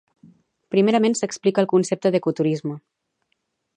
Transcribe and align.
Primerament, 0.75 1.15
s'explica 1.19 1.63
el 1.65 1.69
concepte 1.75 2.13
d'ecoturisme. 2.17 2.79